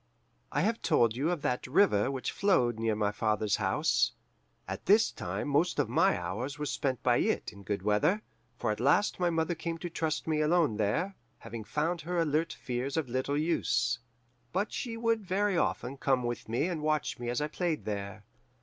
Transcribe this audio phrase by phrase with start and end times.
[0.51, 4.13] "I have told you of that river which flowed near my father's house.
[4.67, 8.23] At this time most of my hours were spent by it in good weather,
[8.57, 12.51] for at last my mother came to trust me alone there, having found her alert
[12.51, 13.99] fears of little use.
[14.51, 18.23] But she would very often come with me and watch me as I played there.